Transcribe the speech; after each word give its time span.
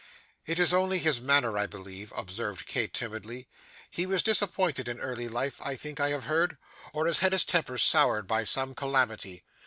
'It 0.47 0.57
is 0.57 0.73
only 0.73 0.97
his 0.97 1.21
manner, 1.21 1.59
I 1.59 1.67
believe,' 1.67 2.11
observed 2.17 2.65
Kate, 2.65 2.91
timidly; 2.91 3.47
'he 3.91 4.07
was 4.07 4.23
disappointed 4.23 4.87
in 4.87 4.99
early 4.99 5.27
life, 5.27 5.61
I 5.61 5.75
think 5.75 5.99
I 5.99 6.09
have 6.09 6.23
heard, 6.23 6.57
or 6.91 7.05
has 7.05 7.19
had 7.19 7.33
his 7.33 7.45
temper 7.45 7.77
soured 7.77 8.25
by 8.25 8.43
some 8.45 8.73
calamity. 8.73 9.43